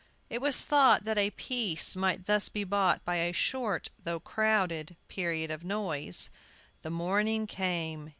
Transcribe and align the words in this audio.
It 0.31 0.41
was 0.41 0.61
thought 0.61 1.05
that 1.05 1.19
a 1.19 1.29
peace 1.29 1.95
might 1.95 2.25
thus 2.25 2.49
be 2.49 2.63
bought 2.63 3.05
by 3.05 3.17
a 3.17 3.31
short, 3.31 3.89
though 4.03 4.19
crowded, 4.19 4.95
period 5.07 5.51
of 5.51 5.63
noise. 5.63 6.31
The 6.81 6.89
morning 6.89 7.45
came. 7.45 8.09